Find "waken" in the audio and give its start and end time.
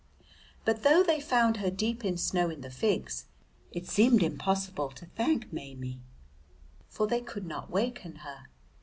7.69-8.15